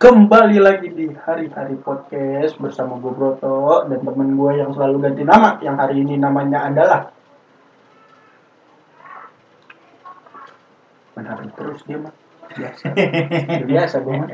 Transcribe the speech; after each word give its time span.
Kembali 0.00 0.56
lagi 0.56 0.88
di 0.96 1.12
hari-hari 1.12 1.76
podcast 1.76 2.56
bersama 2.56 2.96
gue 2.96 3.12
Broto 3.12 3.84
dan 3.84 4.00
temen 4.00 4.32
gue 4.32 4.52
yang 4.56 4.72
selalu 4.72 4.96
ganti 5.04 5.28
nama 5.28 5.60
yang 5.60 5.76
hari 5.76 6.00
ini 6.00 6.16
namanya 6.16 6.72
adalah 6.72 7.12
benar 11.12 11.44
terus 11.52 11.84
dia 11.84 12.00
mah 12.00 12.16
biasa 12.48 12.84
biasa 13.68 13.96
gue 14.00 14.14
mah 14.16 14.28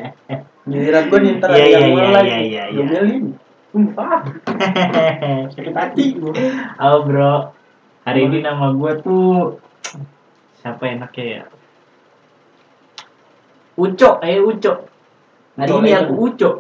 giliran 0.71 1.05
gue 1.11 1.19
nih 1.19 1.33
ntar 1.43 1.51
ada 1.51 1.59
Iya, 1.59 1.67
yang 1.67 1.83
iya, 1.83 1.91
mulai 1.91 2.23
iya, 2.23 2.23
iya, 2.23 2.65
iya. 2.71 2.85
Diomelin. 2.87 3.25
sumpah 3.75 4.23
sakit 5.51 5.75
hati 5.75 6.05
gue 6.15 6.31
Halo 6.79 6.99
bro, 7.03 7.35
hari 8.07 8.21
ini 8.23 8.39
nama 8.39 8.71
gue 8.71 8.93
tuh 9.03 9.59
siapa 10.63 10.95
enaknya 10.95 11.25
ya? 11.27 11.45
Uco, 13.77 14.11
eh 14.23 14.39
Uco. 14.41 14.95
Hari 15.57 15.73
Uco, 15.73 15.81
ini 15.81 15.91
aku 15.97 16.13
Uco. 16.21 16.51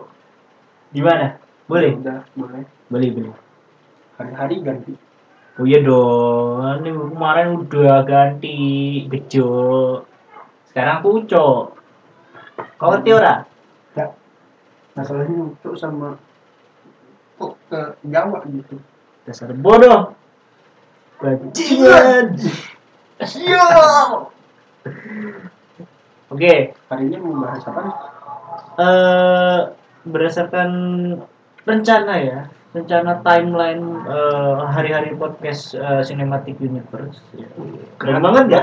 Gimana? 0.96 1.36
Boleh? 1.68 1.92
udah 2.00 2.24
boleh 2.32 2.64
Boleh, 2.88 3.08
boleh. 3.12 3.36
hari-hari 4.16 4.64
ganti 4.64 4.96
Oh 5.56 5.64
iya 5.68 5.80
dong, 5.84 6.84
ini 6.84 6.92
kemarin 6.92 7.60
udah 7.60 8.04
ganti 8.08 8.56
Bejo. 9.04 10.00
Sekarang 10.72 11.04
aku 11.04 11.08
Uco. 11.20 11.76
Kau 12.80 12.88
ngerti 12.92 13.10
ora? 13.12 13.44
ya 13.96 14.12
masalahnya 14.96 15.52
untuk 15.52 15.76
sama 15.76 16.16
kok 17.36 17.52
ke 17.68 17.80
Jawa 18.08 18.40
gitu 18.48 18.80
Dasar 19.28 19.52
bodoh. 19.52 20.16
Bajingan. 21.20 22.32
Siap. 23.20 24.10
Oke, 26.32 26.72
hari 26.88 27.04
ini 27.08 27.16
mau 27.20 27.44
bahas 27.44 27.64
apa 27.64 28.15
nih? 28.76 28.84
eh 28.84 29.60
berdasarkan 30.06 30.70
rencana 31.66 32.14
ya 32.22 32.40
rencana 32.76 33.24
timeline 33.24 34.04
eh, 34.04 34.56
hari-hari 34.68 35.16
podcast 35.16 35.72
eh, 35.72 36.04
Cinematic 36.04 36.60
Universe. 36.60 37.24
Keren 37.96 38.20
banget 38.20 38.46
ya 38.52 38.62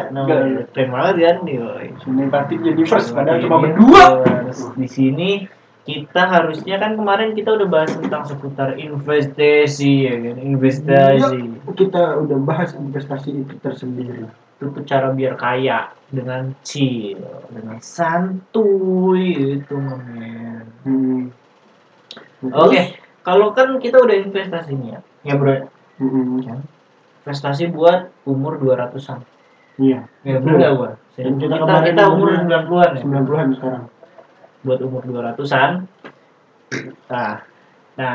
keren 0.69 0.89
banget 0.93 1.15
kan 1.17 1.37
yoi. 1.49 1.87
Cinematic 2.05 2.59
Universe 2.61 3.09
padahal 3.09 3.41
Cinematic 3.41 3.49
cuma 3.49 3.57
berdua. 3.65 4.05
Di 4.77 4.87
sini 4.87 5.29
kita 5.83 6.29
harusnya 6.29 6.79
kan 6.79 6.95
kemarin 6.95 7.35
kita 7.35 7.59
udah 7.59 7.67
bahas 7.67 7.91
tentang 7.97 8.23
seputar 8.23 8.79
investasi 8.79 9.93
ya 10.07 10.15
kan? 10.15 10.35
Investasi. 10.39 11.37
Kita 11.73 12.21
udah 12.21 12.37
bahas 12.39 12.71
investasi 12.77 13.43
itu 13.43 13.57
tersendiri 13.59 14.29
itu 14.61 14.79
cara 14.85 15.09
biar 15.13 15.33
kaya 15.39 15.91
dengan 16.13 16.53
chill 16.61 17.19
dengan 17.49 17.77
santuy 17.81 19.57
itu 19.59 19.75
men 19.77 20.65
hmm. 20.85 21.23
Oke, 22.43 22.99
kalau 23.23 23.55
kan 23.55 23.79
kita 23.79 24.03
udah 24.03 24.19
investasinya, 24.19 24.99
ya 25.23 25.39
bro, 25.39 25.63
Hmm. 25.95 26.43
investasi 27.23 27.71
buat 27.71 28.11
umur 28.27 28.59
200-an. 28.59 29.23
iya 29.79 30.03
Ya 30.27 30.43
bener 30.43 30.53
nggak 30.59 30.73
gua? 30.75 30.91
Dan 31.15 31.39
kita 31.39 31.55
kita, 31.55 31.75
kita 31.87 32.03
umur 32.11 32.35
umurnya 32.35 32.67
90-an 32.67 32.89
ya, 32.99 33.01
90-an 33.07 33.47
sekarang 33.55 33.83
buat 34.63 34.79
umur 34.83 35.01
200-an. 35.07 35.71
Nah, 37.07 37.35
nah 37.95 38.13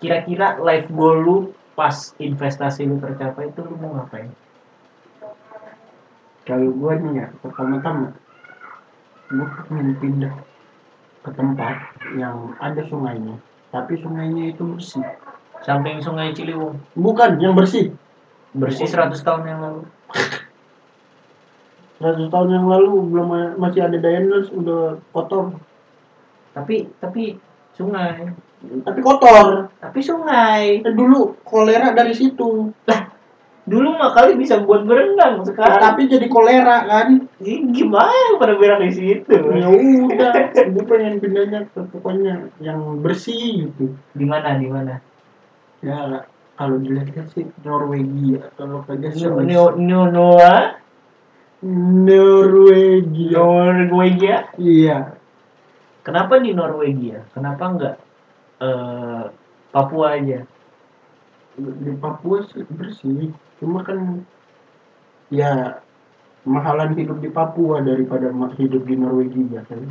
kira-kira 0.00 0.56
life 0.58 0.88
goal 0.90 1.16
lu 1.20 1.36
pas 1.76 1.94
investasi 2.16 2.88
lu 2.88 2.96
tercapai 2.98 3.52
itu 3.52 3.60
lu 3.62 3.76
mau 3.78 4.00
ngapain? 4.00 4.30
Kalau 6.48 6.70
gua 6.76 6.96
nih 6.96 7.12
ya 7.24 7.26
pertama-tama 7.44 8.16
gua 9.30 9.46
pengen 9.68 9.94
pindah 10.00 10.34
ke 11.20 11.30
tempat 11.36 11.76
yang 12.16 12.56
ada 12.58 12.80
sungainya. 12.88 13.36
Tapi 13.70 14.00
sungainya 14.00 14.56
itu 14.56 14.64
bersih. 14.66 15.04
Samping 15.60 16.00
Sungai 16.00 16.32
Ciliwung. 16.32 16.80
Bukan 16.96 17.36
yang 17.36 17.52
bersih. 17.52 17.92
Bersih 18.56 18.88
100 18.88 19.20
tahun 19.20 19.42
yang 19.46 19.60
lalu. 19.60 19.82
100 22.00 22.32
tahun 22.32 22.48
yang 22.56 22.66
lalu 22.66 22.92
belum 23.12 23.28
masih 23.60 23.84
ada 23.84 24.00
drainase 24.00 24.48
udah 24.56 24.96
kotor. 25.12 25.60
Tapi 26.56 26.88
tapi 26.98 27.36
sungai, 27.76 28.32
tapi 28.82 29.00
kotor. 29.04 29.68
Tapi 29.78 30.00
sungai. 30.00 30.80
Eh, 30.82 30.94
dulu 30.96 31.38
kolera 31.44 31.92
dari 31.92 32.16
situ 32.16 32.72
Dulu 33.68 33.92
mah 33.94 34.10
kali 34.16 34.34
bisa 34.34 34.64
buat 34.64 34.82
berenang 34.82 35.44
sekarang. 35.44 35.78
tapi 35.78 36.08
jadi 36.08 36.26
kolera 36.26 36.84
kan 36.84 37.28
Ih, 37.38 37.70
gimana 37.70 38.34
pada 38.40 38.56
berak 38.56 38.80
di 38.82 38.90
situ? 38.90 39.30
ya 39.30 39.68
udah 39.70 40.32
gue 40.74 40.84
pengen 40.88 41.20
pindahnya 41.20 41.68
ke 41.70 41.80
pokoknya 41.92 42.50
yang 42.58 42.98
bersih 43.04 43.68
gitu 43.70 43.94
Di 44.12 44.24
mana? 44.26 44.56
Di 44.58 44.66
mana? 44.66 44.98
ya 45.80 46.24
kalau 46.60 46.76
dilihat 46.76 47.30
sih 47.32 47.48
Norwegia 47.64 48.52
kalau 48.56 48.84
kagak 48.84 49.16
sih 49.16 49.24
No, 49.28 49.72
no, 49.76 50.08
Noah, 50.08 50.76
Norwegia 51.64 53.36
Norwegia. 53.36 54.36
iya 54.56 55.16
Kenapa 56.00 56.40
di 56.40 56.56
Norwegia? 56.56 57.28
Kenapa 57.32 57.64
enggak 57.68 57.96
eh 58.58 59.24
Papua 59.70 60.16
aja? 60.16 60.42
Di 61.58 61.92
Papua 61.98 62.46
sih 62.46 62.62
bersih 62.70 63.32
cuma 63.58 63.82
kan 63.82 64.22
ya 65.28 65.82
mahalan 66.46 66.94
hidup 66.96 67.18
di 67.20 67.28
Papua 67.28 67.82
daripada 67.82 68.30
hidup 68.56 68.82
di 68.86 68.94
Norwegia 68.96 69.62
kan 69.66 69.82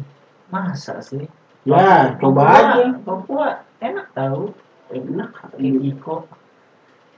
Masa 0.49 0.97
sih? 1.03 1.29
ya 1.67 2.15
coba 2.17 2.41
aja 2.49 2.97
Papua 3.05 3.61
enak 3.83 4.09
tahu. 4.17 4.49
enak 4.89 5.29
Kayak 5.53 5.77
Iko. 5.85 6.25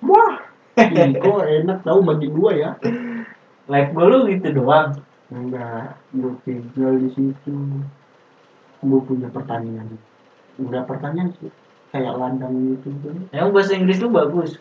wah 0.03 0.35
Iko 0.75 1.33
enak 1.47 1.79
tahu 1.87 1.99
bagi 2.03 2.27
dua 2.27 2.51
ya 2.57 2.71
Life 3.71 3.95
goal 3.95 4.11
lu 4.11 4.19
gitu 4.27 4.51
doang. 4.51 4.99
enggak 5.31 5.95
gue 6.11 6.33
tinggal 6.43 6.99
di 6.99 7.07
situ 7.15 7.55
gue 8.83 8.99
punya 9.07 9.31
pertanian 9.31 9.87
enggak 10.59 10.83
pertanian 10.91 11.31
sih 11.39 11.47
kayak 11.91 12.15
ladang 12.15 12.55
gitu 12.75 12.87
kan 13.03 13.15
Yang 13.35 13.47
bahasa 13.51 13.71
Inggris 13.75 13.99
lu 13.99 14.09
bagus. 14.09 14.51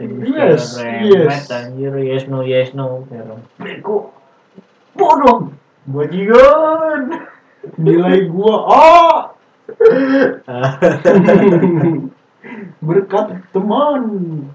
Yes, 0.00 0.80
yes. 0.80 1.52
anjir, 1.52 1.92
yes 2.00 2.24
no, 2.24 2.40
yes 2.40 2.72
no. 2.72 3.04
Beko. 3.60 4.16
Bodoh. 4.96 5.52
Bajingan. 5.84 7.28
nilai 7.76 8.24
gua 8.32 8.56
oh 8.72 9.16
berkat 12.80 13.26
teman 13.52 14.00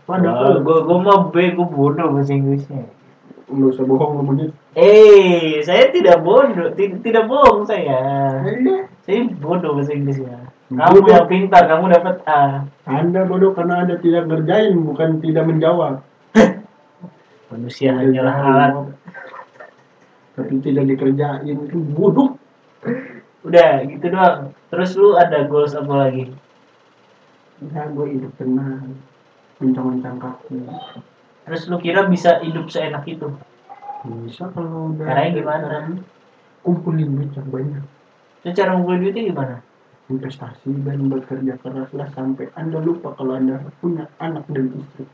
padahal 0.10 0.66
gua 0.66 0.90
gua 0.90 0.98
mah 1.06 1.20
bego 1.30 1.70
bodoh 1.70 2.18
bahasa 2.18 2.34
Inggrisnya. 2.34 2.90
nggak 3.46 3.78
usah 3.78 3.86
bohong 3.86 4.18
lu 4.18 4.24
menit 4.34 4.50
Eh, 4.76 5.64
saya 5.64 5.88
tidak 5.94 6.20
bodoh, 6.26 6.74
tidak, 6.76 7.30
bohong 7.32 7.64
saya. 7.64 7.96
Anda 8.44 8.92
Saya 9.08 9.32
bodoh 9.38 9.78
bahasa 9.78 9.94
Inggrisnya. 9.96 10.50
Kamu 10.66 10.98
Bodoh. 10.98 11.14
yang 11.14 11.28
pintar, 11.30 11.70
kamu 11.70 11.94
dapat 11.94 12.16
A. 12.26 12.66
Anda 12.90 13.22
bodoh 13.24 13.54
karena 13.54 13.86
Anda 13.86 14.02
tidak 14.02 14.26
ngerjain 14.26 14.74
bukan 14.76 15.22
tidak 15.22 15.46
menjawab 15.46 16.02
Manusia 17.54 17.94
hanyalah 17.94 18.36
alat. 18.42 18.74
tapi 20.34 20.58
tidak 20.60 20.90
dikerjain 20.90 21.46
itu 21.62 21.78
bodoh 21.94 22.34
Udah, 23.46 23.86
gitu 23.86 24.10
doang. 24.10 24.58
Terus 24.68 24.98
lu 24.98 25.14
ada 25.14 25.46
goals 25.46 25.78
apa 25.78 25.94
lagi? 25.96 26.34
ya 27.56 27.88
gue 27.88 28.08
hidup 28.12 28.34
tenang 28.36 29.00
bincang-bincang 29.56 30.18
kaki 30.20 30.60
Terus 31.46 31.62
lu 31.70 31.78
kira 31.78 32.04
bisa 32.06 32.42
hidup 32.42 32.68
seenak 32.68 33.06
itu? 33.06 33.30
bisa 34.26 34.50
kalau 34.50 34.92
udah 34.92 35.06
Caranya 35.08 35.30
gimana? 35.32 35.68
kumpulin 36.62 37.16
duit 37.16 37.32
yang 37.32 37.48
banyak 37.48 37.84
Lu 38.42 38.50
cara 38.50 38.70
ngumpulin 38.74 39.00
duitnya 39.00 39.24
gimana? 39.30 39.56
Investasi 40.06 40.70
dan 40.86 41.10
bekerja 41.10 41.58
keraslah 41.66 42.06
sampai 42.14 42.46
anda 42.54 42.78
lupa 42.78 43.18
kalau 43.18 43.34
anda 43.34 43.58
punya 43.82 44.06
anak 44.22 44.46
dan 44.54 44.70
istri 44.70 45.06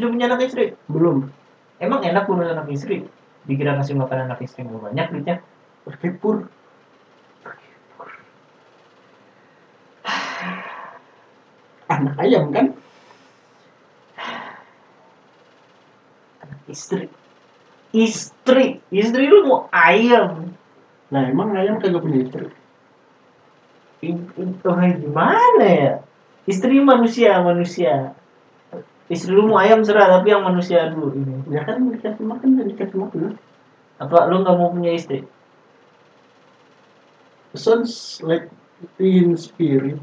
lu 0.00 0.10
punya 0.10 0.26
anak 0.32 0.48
istri? 0.48 0.72
belum 0.88 1.28
Emang 1.76 2.00
enak 2.00 2.24
ngurus 2.24 2.56
anak 2.56 2.72
istri? 2.72 3.04
Dikira 3.44 3.76
ngasih 3.76 4.00
makan 4.00 4.32
anak 4.32 4.40
istri 4.40 4.64
nggak 4.64 4.80
banyak 4.80 5.06
duitnya? 5.12 5.44
pakai 5.84 6.10
pur 6.16 6.48
anak 11.92 12.16
ayam 12.16 12.48
kan 12.50 12.72
Istri. 16.66 17.06
Istri. 17.94 18.82
Istri 18.90 19.24
lu 19.30 19.46
mau 19.46 19.70
ayam. 19.70 20.50
nah 21.14 21.22
emang 21.22 21.54
ayam 21.54 21.78
kagak 21.78 22.02
punya 22.02 22.26
istri 22.26 22.50
itu 24.04 24.68
gimana 25.00 25.66
ya? 25.66 25.94
Istri 26.46 26.78
manusia 26.84 27.40
manusia. 27.42 28.14
Istri 29.06 29.32
lu 29.34 29.50
mau 29.50 29.62
ayam 29.62 29.86
serah 29.86 30.18
tapi 30.18 30.34
yang 30.34 30.42
manusia 30.44 30.90
dulu 30.90 31.14
ini. 31.14 31.34
Ya 31.50 31.62
kan 31.64 31.82
dikasih 31.90 32.22
makan 32.26 32.58
dan 32.58 32.66
dikasih 32.70 32.98
makan 32.98 33.38
apa 33.96 34.28
lu 34.28 34.44
nggak 34.44 34.56
mau 34.60 34.68
punya 34.74 34.92
istri? 34.92 35.24
Sounds 37.56 38.20
like 38.20 38.52
in 39.00 39.32
spirit. 39.40 39.96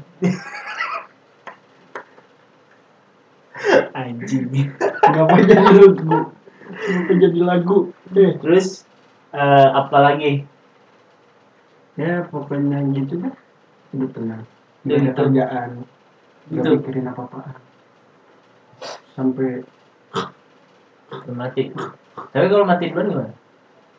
Anjing. 3.94 4.74
Ngapa 5.06 5.36
jadi 5.46 5.70
lagu. 5.70 6.34
Ngapa 6.66 7.12
jadi 7.14 7.40
lagu. 7.46 7.78
Eh. 8.18 8.34
Terus 8.42 8.82
eh, 9.30 9.68
apa 9.70 9.96
lagi? 10.02 10.42
Ya 11.94 12.26
pokoknya 12.26 12.82
gitu 12.90 13.22
deh 13.22 13.43
hidup 13.94 14.10
tenang 14.12 14.42
Ya, 14.84 15.00
gak 15.00 15.16
ada 15.16 15.16
kerjaan. 15.16 15.70
Gak 15.80 16.60
Gitu. 16.60 16.68
mikirin 16.76 17.08
apa 17.08 17.24
apa 17.24 17.56
sampai 19.16 19.64
mati. 21.32 21.72
Tapi 22.34 22.46
kalau 22.52 22.68
mati 22.68 22.92
duluan 22.92 23.08
gimana? 23.08 23.32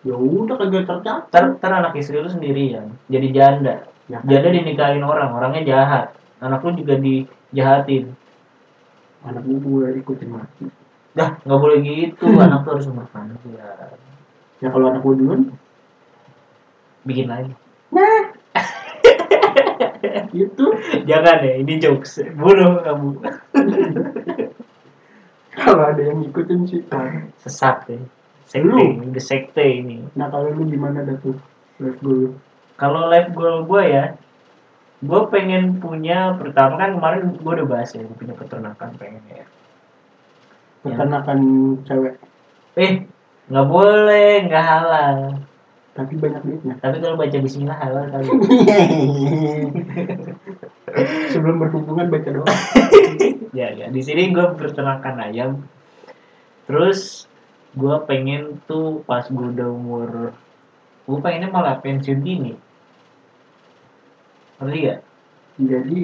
Ya 0.06 0.14
udah 0.14 0.56
kagak 0.62 0.86
tercapai 0.86 1.26
ntar, 1.34 1.44
ntar 1.58 1.72
anak 1.74 1.98
istri 1.98 2.22
lu 2.22 2.30
sendirian. 2.30 2.94
Jadi 3.10 3.34
janda. 3.34 3.90
Ya, 4.06 4.22
kan? 4.22 4.30
janda 4.30 4.54
dinikahin 4.54 5.02
orang. 5.02 5.34
Orangnya 5.34 5.66
jahat. 5.66 6.14
Anak 6.38 6.62
lu 6.62 6.78
juga 6.78 7.02
dijahatin. 7.02 8.14
Anak 9.26 9.42
gue 9.42 9.88
ikutin 10.06 10.30
mati. 10.30 10.70
Dah 11.18 11.42
nggak 11.42 11.58
boleh 11.58 11.82
gitu. 11.82 12.30
Anak 12.46 12.62
tuh 12.62 12.78
harus 12.78 12.86
umur 12.86 13.10
panjang 13.10 13.42
ya 14.64 14.72
kalau 14.72 14.88
anak 14.92 15.02
gue 15.04 15.14
duluan? 15.20 15.42
Bikin 17.06 17.28
lagi. 17.30 17.52
Nah 17.92 18.35
itu 20.34 20.66
jangan 21.08 21.38
ya 21.42 21.54
ini 21.60 21.74
jokes. 21.82 22.22
Bunuh 22.36 22.82
kamu. 22.84 23.10
Kalau 25.56 25.84
ada 25.88 26.02
yang 26.04 26.20
ngikutin 26.20 26.68
sih 26.68 26.84
sesat 27.40 27.88
ya 27.88 28.00
sekte 28.46 28.72
Lu. 28.72 29.10
udah 29.12 29.24
sekte 29.24 29.66
ini. 29.66 30.06
Nah 30.14 30.30
kalau 30.30 30.54
lu 30.54 30.70
gimana 30.70 31.02
dah 31.02 31.18
tuh 31.20 31.36
live 31.82 32.00
gue 32.00 32.32
kalau 32.80 33.12
life 33.12 33.34
goal 33.36 33.66
gue 33.68 33.84
ya 33.84 34.06
gue 35.04 35.22
pengen 35.28 35.84
punya 35.84 36.34
pertama 36.40 36.80
kan 36.80 36.96
kemarin 36.96 37.36
gue 37.36 37.52
udah 37.52 37.68
bahas 37.68 37.92
ya 37.92 38.06
gue 38.06 38.16
punya 38.16 38.38
peternakan 38.38 38.90
pengen 38.96 39.24
ya. 39.28 39.46
Peternakan 40.86 41.40
cewek. 41.84 42.16
Eh 42.78 43.10
nggak 43.50 43.68
boleh 43.68 44.32
nggak 44.46 44.66
halal 44.66 45.18
tapi 45.96 46.20
banyak 46.20 46.44
duitnya. 46.44 46.76
Tapi 46.84 47.00
kalau 47.00 47.16
baca 47.16 47.38
Bismillah 47.40 47.80
halal 47.80 48.12
kali. 48.12 48.28
Sebelum 51.32 51.56
berhubungan 51.64 52.12
baca 52.12 52.30
doa. 52.30 52.52
Ya 53.56 53.72
ya. 53.72 53.88
Di 53.88 54.04
sini 54.04 54.36
gue 54.36 54.44
peternakan 54.60 55.16
ayam. 55.24 55.64
Terus 56.68 57.32
gue 57.72 57.96
pengen 58.04 58.60
tuh 58.68 59.00
pas 59.08 59.24
gue 59.24 59.48
udah 59.56 59.72
umur 59.72 60.36
gue 61.08 61.18
pengennya 61.24 61.48
malah 61.48 61.80
pensiun 61.80 62.20
dini. 62.20 62.52
Ngerti 64.60 64.78
gak 64.84 65.00
jadi 65.56 66.00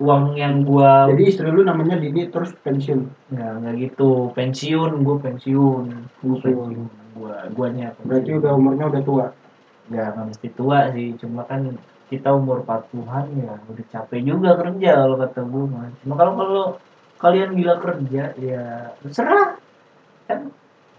uang 0.00 0.36
yang 0.36 0.64
gue 0.68 0.92
jadi 1.16 1.24
istri 1.24 1.48
lu 1.48 1.64
namanya 1.64 1.96
Dini 1.96 2.28
terus 2.28 2.52
pensiun. 2.60 3.32
Nggak 3.32 3.52
nggak 3.64 3.74
gitu. 3.80 4.28
Pensiun 4.36 4.92
gue 5.00 5.16
pensiun. 5.24 5.84
Gue 6.20 6.36
Pensiun. 6.44 6.99
Gue 7.10 7.36
guanya 7.56 7.94
berarti 8.06 8.30
udah 8.38 8.52
umurnya 8.54 8.84
udah 8.90 9.02
tua? 9.02 9.26
Nggak 9.90 10.06
nggak 10.14 10.26
mesti 10.34 10.48
tua 10.54 10.78
sih. 10.94 11.08
Cuma 11.18 11.42
kan 11.46 11.74
kita 12.10 12.34
umur 12.34 12.66
40-an 12.66 13.26
ya 13.38 13.54
udah 13.70 13.86
capek 13.86 14.20
juga 14.26 14.58
kerja 14.58 14.90
kalau 15.06 15.16
kata 15.18 15.40
gue 15.46 15.64
mah 15.70 15.86
cuma 16.02 16.14
kalau 16.18 16.32
kalau 16.34 16.64
kalian 17.22 17.54
gila 17.54 17.74
kerja 17.78 18.22
ya 18.38 18.62
terserah. 19.02 19.58
Kan 20.26 20.50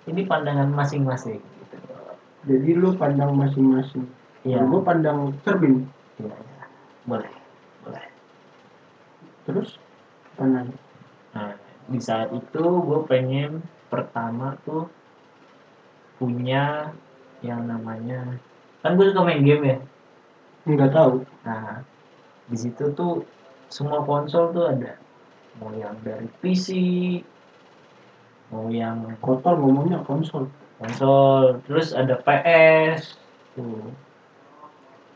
ini 0.08 0.22
pandangan 0.28 0.72
masing-masing 0.72 1.40
gitu. 1.40 1.78
Jadi 2.48 2.70
lu 2.74 2.96
pandang 2.98 3.38
masing-masing. 3.38 4.08
Ya, 4.42 4.58
gue 4.58 4.82
pandang 4.82 5.38
cermin. 5.46 5.86
Ya, 6.18 6.34
ya. 6.34 6.64
boleh 7.06 7.32
boleh. 7.86 8.06
Terus? 9.46 9.78
Apa 10.32 10.48
nanya 10.48 10.78
nah 11.32 11.56
di 11.88 12.00
saat 12.00 12.32
itu 12.36 12.64
gue 12.64 13.00
pengen 13.08 13.64
pertama 13.88 14.56
tuh 14.68 14.88
punya 16.22 16.94
yang 17.42 17.66
namanya 17.66 18.38
kan 18.86 18.94
gue 18.94 19.10
suka 19.10 19.26
main 19.26 19.42
game 19.42 19.66
ya 19.66 19.78
nggak 20.70 20.94
tahu 20.94 21.26
Nah, 21.42 21.82
di 22.50 22.58
situ 22.58 22.94
tuh 22.94 23.26
semua 23.72 24.06
konsol 24.06 24.54
tuh 24.54 24.70
ada. 24.70 24.98
Mau 25.58 25.74
yang 25.74 25.98
dari 26.06 26.30
PC, 26.40 26.70
mau 28.54 28.70
yang 28.70 29.04
kotor 29.20 29.58
ngomongnya 29.58 30.06
konsol 30.06 30.48
konsol, 30.82 31.62
terus 31.66 31.94
ada 31.94 32.18
PS. 32.22 33.18
Tuh. 33.58 33.90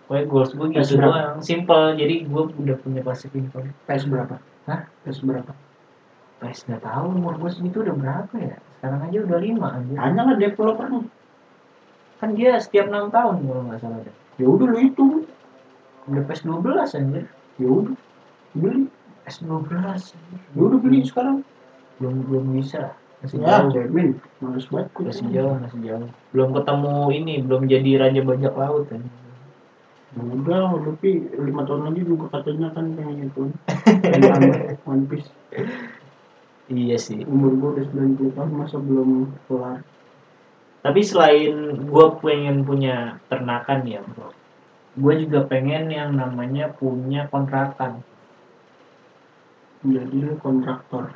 Pokoknya 0.06 0.24
goals 0.30 0.52
gue 0.54 0.68
gitu 0.70 1.02
doang, 1.02 1.42
simple. 1.42 1.98
Jadi 1.98 2.30
gue 2.30 2.44
udah 2.62 2.78
punya 2.78 3.02
passive 3.02 3.34
income. 3.34 3.74
PS 3.90 4.06
berapa 4.06 4.38
Hah? 4.70 4.86
PS 5.02 5.26
berapa 5.26 5.50
PS 6.36 6.68
nggak 6.68 6.84
tahu 6.84 7.06
umur 7.16 7.34
gue 7.40 7.50
segitu 7.50 7.82
udah 7.82 7.96
berapa 7.96 8.36
ya? 8.36 8.56
Sekarang 8.78 9.02
aja 9.08 9.18
udah 9.24 9.40
lima 9.40 9.68
anjir. 9.80 9.96
tanya 9.96 10.22
lah 10.24 10.36
developernya 10.36 11.02
Kan 12.16 12.30
dia 12.34 12.56
setiap 12.60 12.88
enam 12.88 13.12
tahun 13.12 13.44
kalau 13.44 13.62
nggak 13.68 13.80
salah 13.80 14.00
deh. 14.04 14.16
ya 14.36 14.46
udah 14.48 14.68
lu 14.68 14.80
itu 14.80 15.06
Udah 16.06 16.24
PS 16.28 16.42
12 16.44 16.98
anjir. 16.98 17.24
ya 17.58 17.68
udah 17.68 17.96
beli 18.54 18.84
PS 19.24 19.38
12 19.42 19.74
anjir. 19.74 20.40
ya 20.54 20.62
udah 20.62 20.80
beli 20.80 21.00
sekarang 21.04 21.38
Belum 21.98 22.16
belum 22.28 22.46
bisa. 22.54 22.92
Masih 23.24 23.40
ya 23.40 23.64
jauh. 23.64 23.72
cermin 23.72 24.10
males 24.38 24.66
banget 24.68 24.88
gue 24.92 25.04
masih 25.08 25.26
jauh 25.32 25.56
masih 25.58 25.80
jauh 25.82 26.08
belum 26.30 26.50
ketemu 26.52 26.94
ini 27.10 27.34
belum 27.42 27.62
jadi 27.66 27.92
raja 27.98 28.22
bajak 28.22 28.54
laut 28.54 28.86
kan 28.92 29.02
Ya 30.16 30.22
udah 30.22 30.80
tapi 30.80 31.10
lima 31.36 31.68
tahun 31.68 31.92
lagi 31.92 32.02
juga 32.06 32.32
katanya 32.32 32.72
kan 32.72 32.94
pengen 32.94 33.28
itu 33.28 33.52
One 34.88 35.04
Piece 35.10 35.28
iya 36.70 36.98
sih. 36.98 37.22
Umur 37.26 37.54
gue 37.58 37.70
udah 37.78 37.86
90 37.94 38.36
tahun 38.36 38.50
masa 38.58 38.78
belum 38.82 39.34
kelar? 39.46 39.86
Tapi 40.86 41.02
selain 41.02 41.82
gue 41.82 42.06
pengen 42.22 42.62
punya 42.62 43.18
ternakan 43.26 43.82
ya 43.90 44.06
bro. 44.06 44.30
Gue 44.96 45.14
juga 45.26 45.46
pengen 45.50 45.90
yang 45.90 46.14
namanya 46.14 46.70
punya 46.74 47.26
kontrakan. 47.30 48.06
Jadi 49.86 50.18
lu 50.18 50.38
kontraktor. 50.42 51.14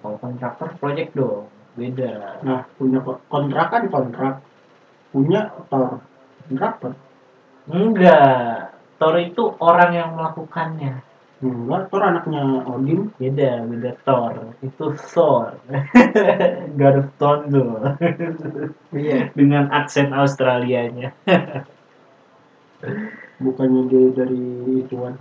Kalau 0.00 0.16
kontraktor 0.20 0.68
project 0.76 1.16
dong. 1.16 1.48
Beda. 1.76 2.40
Nah 2.44 2.68
punya 2.76 3.00
ko- 3.00 3.24
kontrakan 3.28 3.88
kontrak. 3.88 4.34
Punya 5.08 5.52
tor. 5.72 6.04
Kontraktor? 6.48 6.92
Enggak. 7.68 8.76
Thor 9.00 9.14
itu 9.20 9.56
orang 9.60 9.90
yang 9.94 10.10
melakukannya 10.16 11.07
enggak 11.38 11.86
tor 11.90 12.02
anaknya 12.02 12.42
Odin. 12.66 13.14
Beda 13.14 13.62
beda 13.62 13.92
Thor. 14.02 14.34
Itu 14.58 14.90
Thor. 14.98 15.54
God 16.78 16.96
of 16.98 17.08
Thunder. 17.18 17.94
Iya. 18.90 19.30
Dengan 19.38 19.70
aksen 19.70 20.10
Australianya. 20.10 21.14
Bukannya 23.42 23.86
dia 23.86 24.10
dari 24.14 24.42
ituan? 24.82 25.14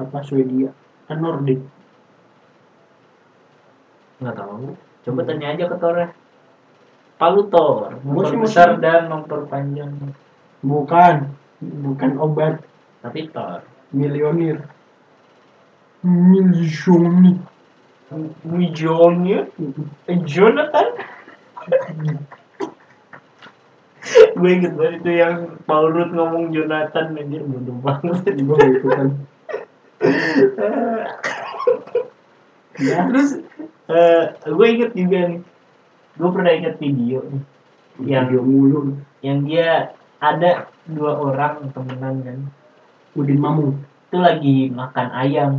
Apa 0.00 0.24
Swedia? 0.24 0.72
Kan 1.04 1.20
Nordic. 1.20 1.60
Nggak 4.24 4.36
tahu. 4.40 4.72
Coba 5.04 5.20
tanya 5.28 5.52
aja 5.52 5.64
ke 5.68 5.76
Thor 5.76 5.96
ya. 6.00 6.08
Palu 7.20 7.44
Thor. 7.52 7.92
Memperbesar 8.00 8.76
masih- 8.76 8.80
dan 8.80 9.12
memperpanjang. 9.12 9.92
Bukan. 10.64 11.36
Bukan 11.60 12.10
obat. 12.16 12.64
Tapi 13.04 13.28
Thor 13.28 13.75
milioner 13.92 14.66
Mijonnya 18.46 19.50
eh, 20.06 20.18
Jonathan? 20.22 20.88
Gue 24.38 24.50
inget 24.54 24.78
banget 24.78 25.02
itu 25.02 25.10
yang 25.18 25.58
Paul 25.66 25.90
Rudd 25.90 26.14
ngomong 26.14 26.54
Jonathan 26.54 27.18
anjir 27.18 27.42
bodoh 27.42 27.74
banget. 27.82 28.38
Gue 28.38 28.54
gak 28.54 28.70
ikutan. 28.78 29.08
Ya 32.78 33.10
terus 33.10 33.42
eh, 33.90 34.24
gue 34.46 34.66
inget 34.70 34.94
juga 34.94 35.18
nih. 35.26 35.42
Gue 36.14 36.30
pernah 36.30 36.52
inget 36.54 36.78
video 36.78 37.26
nih 37.26 37.42
yang 38.04 38.28
video 38.28 38.42
mulu. 38.44 38.80
yang 39.24 39.48
dia 39.48 39.96
ada 40.20 40.68
dua 40.84 41.16
orang 41.16 41.72
temenan 41.72 42.14
kan 42.22 42.38
Udin 43.16 43.40
Mamung 43.40 43.80
itu 44.06 44.18
lagi 44.20 44.56
makan 44.70 45.08
ayam 45.16 45.52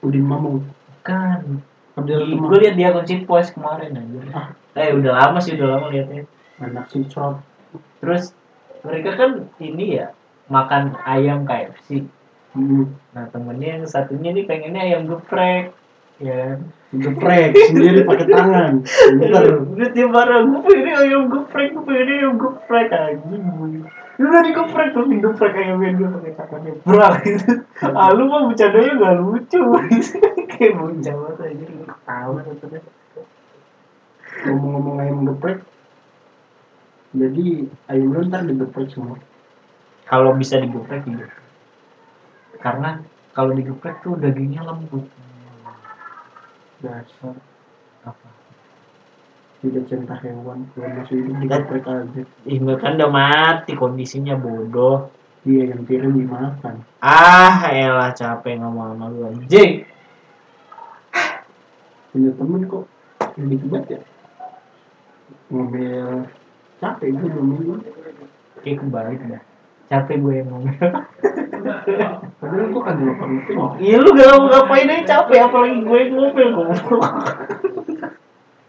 Udin 0.00 0.24
Mamung 0.24 0.64
kan 1.04 1.60
gue 1.92 2.58
liat 2.64 2.74
di 2.74 2.84
akun 2.88 3.04
Post 3.28 3.52
kemarin 3.52 3.92
aja 3.92 4.20
Ah. 4.32 4.46
eh 4.72 4.96
udah 4.96 5.12
lama 5.12 5.38
sih 5.44 5.52
udah 5.60 5.76
lama 5.76 5.92
liatnya. 5.92 6.24
Anak 6.56 6.88
si 6.88 7.04
Crop 7.04 7.44
terus 8.00 8.32
mereka 8.80 9.14
kan 9.20 9.30
ini 9.60 10.00
ya 10.00 10.16
makan 10.48 10.96
ayam 11.04 11.44
KFC 11.44 12.08
hmm. 12.56 12.84
nah 13.12 13.28
temennya 13.28 13.78
yang 13.78 13.84
satunya 13.84 14.32
nih 14.32 14.48
pengennya 14.48 14.80
ayam 14.82 15.02
geprek 15.04 15.76
ya. 16.16 16.56
Geprek 16.92 17.56
sendiri 17.72 18.04
pakai 18.04 18.26
tangan. 18.28 18.72
Bener 19.16 19.44
terus 19.76 19.90
dia 19.92 20.06
marah 20.08 20.44
gue 20.44 20.60
pengennya 20.64 20.94
ayam 21.04 21.22
geprek 21.28 21.76
gue 21.76 21.82
pengennya 21.84 22.14
ayam 22.24 22.34
geprek 22.40 22.88
anjing 22.88 23.44
lu 24.22 24.30
udah 24.30 24.42
digeprek 24.46 24.94
lu 24.94 25.04
digeprek 25.10 25.50
kayak 25.50 25.74
main 25.74 25.98
gue 25.98 26.06
pakai 26.06 26.32
tangannya 26.38 26.72
berak 26.86 27.14
gitu 27.26 27.52
ah 27.90 28.08
lu 28.14 28.30
mah 28.30 28.46
bercandanya 28.46 28.92
gak 28.94 29.14
lucu. 29.18 29.60
Kayak 30.46 30.72
bocah 30.78 31.14
banget 31.18 31.38
aja 31.42 31.64
lu 31.66 31.82
ketawa 31.90 32.38
tentunya 32.46 32.80
ngomong-ngomong 34.46 34.96
ayam 35.02 35.18
geprek 35.26 35.58
jadi 37.12 37.46
ayam 37.90 38.08
lu 38.14 38.20
ntar 38.30 38.46
digeprek 38.46 38.88
semua. 38.94 39.18
Kalau 40.06 40.38
bisa 40.38 40.62
digeprek 40.62 41.02
gitu 41.02 41.26
karena 42.62 43.02
kalau 43.34 43.50
digeprek 43.58 44.06
tuh 44.06 44.14
dagingnya 44.22 44.62
lembut. 44.62 45.10
Dasar. 46.78 47.34
Apa 48.06 48.41
tidak 49.62 49.84
cinta 49.86 50.14
hewan 50.18 50.66
kalau 50.74 50.90
masih 50.98 51.22
hidup 51.22 51.34
digeprek 51.38 51.86
aja. 51.86 52.22
Ini 52.42 52.74
kan 52.82 52.98
udah 52.98 53.10
mati 53.10 53.72
kondisinya 53.78 54.34
bodoh. 54.34 55.08
Iya 55.42 55.74
yang 55.74 55.82
piring 55.82 56.14
dimakan 56.22 56.86
ah 57.02 57.66
elah 57.74 58.14
capek 58.14 58.62
ngomong 58.62 58.94
sama 58.94 59.10
lu 59.10 59.26
anjing 59.26 59.82
punya 62.14 62.30
temen 62.38 62.62
kok 62.70 62.84
gitu 63.34 63.66
banget 63.66 63.98
ya? 63.98 64.00
Ngomel. 65.50 66.30
Capek 66.78 67.08
gue 67.10 67.26
dua 67.26 67.42
minggu 67.42 67.74
kayak 68.62 68.76
kebalik 68.84 69.20
dah. 69.26 69.42
Capek 69.90 70.16
gue 70.22 70.32
yang 70.38 70.48
ngomong 70.52 70.76
padahal 72.42 72.66
gue 72.74 72.82
kan 72.82 72.94
nggak 72.98 73.16
pernah 73.22 73.70
iya 73.78 73.96
lu 74.02 74.10
gak 74.18 74.34
ngapain 74.34 74.90
aja 74.90 75.22
capek 75.22 75.46
apalagi 75.46 75.78
gue 75.78 75.98
yang 76.02 76.10
ngomel 76.10 76.48
goblok 76.58 77.14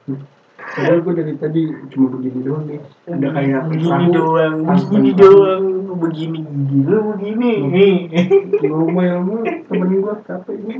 padahal 0.74 1.00
gue 1.06 1.14
dari 1.14 1.34
tadi 1.38 1.62
cuma 1.94 2.08
begini 2.18 2.40
doang 2.42 2.64
nih 2.66 2.80
udah 3.06 3.30
kayak 3.32 3.62
begini 3.70 4.06
doang 4.10 4.56
begini 4.66 5.12
doang. 5.14 5.64
Begini 5.94 6.40
gigi 6.42 6.80
lu 6.84 6.98
begini 7.14 7.52
nih 7.70 7.96
ngomel 8.66 9.18
mulu 9.24 9.46
temen 9.70 9.90
gue 10.02 10.16
capek 10.26 10.56
gue 10.58 10.78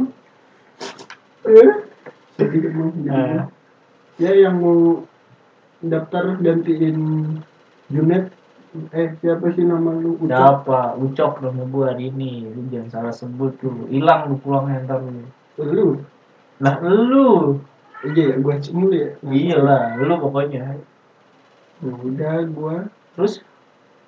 eh? 1.48 1.72
Sedih 2.34 2.66
emang 2.66 2.90
jadi 2.98 3.10
Ah. 3.14 3.26
gua. 3.30 3.44
ya 4.18 4.32
yang 4.34 4.58
mau 4.58 5.06
daftar 5.80 6.42
gantiin 6.42 6.98
Junet. 7.94 8.34
Eh 8.90 9.14
siapa 9.22 9.54
sih 9.54 9.62
nama 9.62 9.94
lu? 9.94 10.18
Ucap 10.18 10.66
siapa? 10.66 10.98
Ucok 10.98 11.46
nama 11.46 11.62
gue 11.62 11.84
hari 11.86 12.04
ini. 12.10 12.50
Lu 12.50 12.66
jangan 12.74 12.90
salah 12.90 13.14
sebut 13.14 13.54
lu. 13.62 13.86
Hilang 13.94 14.34
lu 14.34 14.42
pulangnya 14.42 14.82
ntar 14.90 15.06
lu. 15.06 15.22
Lu? 15.62 16.02
Lah 16.58 16.82
lu 16.82 17.62
iya 18.04 18.24
ya 18.34 18.36
gue 18.40 18.56
mulu 18.76 18.96
ya. 18.96 19.10
Iya 19.24 19.58
lah 19.64 19.82
lu 20.00 20.16
pokoknya. 20.20 20.76
Ya 21.84 21.94
udah 21.94 22.36
gue 22.44 22.76
terus 23.16 23.44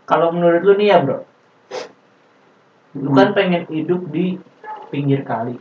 kalau 0.06 0.36
menurut 0.36 0.62
lu 0.64 0.74
nih 0.76 0.88
ya 0.92 0.98
bro. 1.04 1.24
Lu 2.96 3.10
kan 3.12 3.36
pengen 3.36 3.68
hidup 3.72 4.08
di 4.12 4.40
pinggir 4.92 5.24
kali 5.24 5.56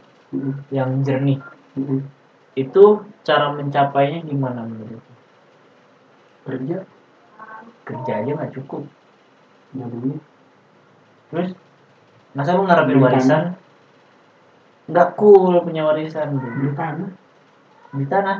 yang 0.75 1.03
jernih. 1.07 1.39
Itu 2.55 3.07
cara 3.27 3.51
mencapainya 3.55 4.23
gimana 4.23 4.63
menurut 4.63 4.99
lu? 4.99 5.15
kerja. 6.45 6.85
Kerja 7.89 8.13
aja 8.21 8.31
nggak 8.37 8.53
cukup. 8.53 8.85
Duit 9.75 10.23
terus 11.35 11.51
masa 12.31 12.55
lu 12.55 12.63
ngarepin 12.63 13.03
warisan? 13.03 13.59
nggak 14.85 15.17
cool 15.17 15.59
punya 15.65 15.83
warisan 15.89 16.39
bro. 16.39 16.47
beli 16.47 16.71
tanah 16.77 17.11
di 17.95 18.07
tanah. 18.11 18.39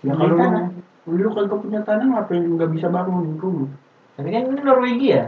Ya 0.00 0.12
Beli 0.16 0.16
kalau 0.16 0.36
tanah. 0.40 0.64
lu 1.10 1.28
kagak 1.34 1.58
punya 1.60 1.80
tanah 1.84 2.06
ngapain 2.08 2.44
nggak 2.44 2.70
bisa 2.72 2.88
bangun 2.88 3.36
rumah? 3.36 3.70
Tapi 4.16 4.28
kan 4.32 4.48
ini 4.48 4.60
Norwegia. 4.64 5.22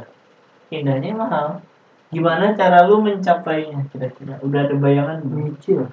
Indahnya 0.73 1.13
mahal. 1.13 1.49
Gimana 2.13 2.53
cara 2.57 2.85
lu 2.89 3.05
mencapainya 3.05 3.89
kira-kira? 3.93 4.41
Udah 4.45 4.69
ada 4.69 4.75
bayangan 4.77 5.25
nyicil. 5.25 5.89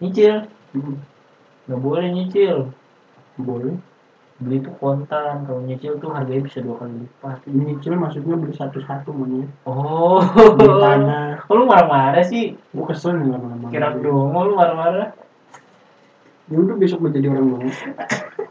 Nyicil. 0.00 0.48
Hmm, 0.72 1.00
nggak 1.68 1.80
boleh 1.80 2.06
nyicil. 2.12 2.72
Boleh. 3.40 3.76
Beli 4.40 4.60
tuh 4.60 4.74
kontan. 4.80 5.48
Kalau 5.48 5.64
nyicil 5.64 5.96
tuh 6.00 6.12
harganya 6.12 6.44
bisa 6.44 6.60
dua 6.60 6.80
kali 6.80 7.08
lipat. 7.08 7.44
Nyicil 7.48 7.94
maksudnya 7.96 8.36
beli 8.36 8.52
satu-satu 8.56 9.12
mana 9.12 9.48
oh. 9.64 10.20
Beli 10.56 10.74
tanah. 10.80 11.28
Kok 11.48 11.54
lu 11.56 11.64
marah-marah 11.64 12.24
sih? 12.24 12.56
Gue 12.72 12.84
kesel 12.88 13.16
nih 13.20 13.32
lama-lama 13.32 13.68
kira 13.72 13.96
dong 13.96 14.32
lu 14.32 14.52
marah-marah 14.56 15.23
ya 16.52 16.56
udah 16.60 16.76
besok 16.76 17.00
menjadi 17.00 17.32
orang 17.32 17.56
dong 17.56 17.64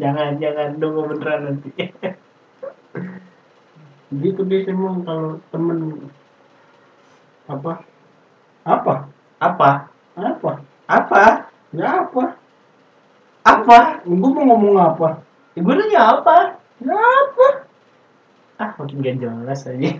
jangan 0.00 0.36
jangan. 0.40 0.68
Dong 0.78 1.08
beneran 1.08 1.40
nanti. 1.50 1.70
Gitu 4.22 4.40
deh 4.46 4.62
emang 4.70 5.02
kalau 5.02 5.42
temen. 5.50 6.08
Apa? 7.50 7.82
Apa? 8.66 8.94
Apa? 9.42 9.70
Apa? 10.16 10.52
Apa? 10.86 11.22
Ya 11.74 12.06
apa? 12.06 12.24
Apa? 13.42 13.78
Gue 14.06 14.30
mau 14.30 14.46
ngomong 14.54 14.78
apa? 14.78 15.08
Ibu 15.58 15.70
nanya 15.74 16.18
apa? 16.18 16.58
Ya 16.82 16.96
apa? 16.96 17.48
Ah 18.56 18.72
makin 18.78 19.04
gak 19.04 19.20
jelas 19.20 19.68
aja. 19.68 19.76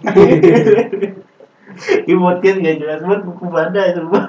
Ibu 2.09 2.21
podcast 2.23 2.63
gak 2.63 2.79
jelas 2.81 3.01
banget 3.05 3.21
buku 3.27 3.45
pada 3.53 3.93
semua 3.93 4.23